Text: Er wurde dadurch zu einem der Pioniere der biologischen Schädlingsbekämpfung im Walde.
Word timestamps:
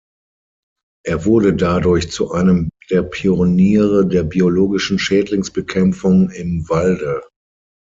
Er 1.05 1.25
wurde 1.25 1.53
dadurch 1.53 2.09
zu 2.09 2.31
einem 2.31 2.71
der 2.89 3.03
Pioniere 3.03 4.07
der 4.07 4.23
biologischen 4.23 4.97
Schädlingsbekämpfung 4.97 6.31
im 6.31 6.67
Walde. 6.67 7.21